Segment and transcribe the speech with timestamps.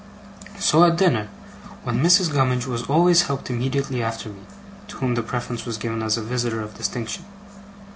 [0.57, 1.27] So at dinner;
[1.83, 2.33] when Mrs.
[2.33, 4.41] Gummidge was always helped immediately after me,
[4.87, 7.23] to whom the preference was given as a visitor of distinction.